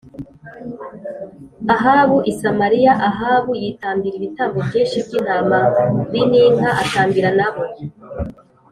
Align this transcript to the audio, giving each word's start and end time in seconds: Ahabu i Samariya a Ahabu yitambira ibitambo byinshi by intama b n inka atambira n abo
Ahabu 1.75 2.17
i 2.31 2.33
Samariya 2.39 2.93
a 2.97 2.99
Ahabu 3.09 3.51
yitambira 3.61 4.15
ibitambo 4.17 4.57
byinshi 4.67 4.97
by 5.05 5.11
intama 5.19 5.57
b 6.11 6.13
n 6.29 6.31
inka 6.45 6.69
atambira 6.83 7.29
n 7.37 7.39
abo 7.47 7.63